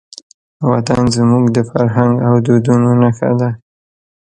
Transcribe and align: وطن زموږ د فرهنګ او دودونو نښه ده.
وطن 0.69 1.03
زموږ 1.17 1.45
د 1.55 1.57
فرهنګ 1.69 2.13
او 2.27 2.33
دودونو 2.45 2.89
نښه 3.01 3.31
ده. 3.39 3.49